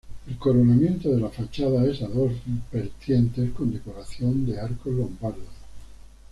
El 0.27 0.35
coronamiento 0.39 1.09
de 1.13 1.19
la 1.21 1.29
fachada 1.29 1.85
es 1.85 2.01
a 2.01 2.07
dos 2.07 2.31
vertientes 2.71 3.51
con 3.51 3.71
decoración 3.71 4.47
de 4.47 4.59
arcos 4.59 4.95
lombardos. 4.95 5.45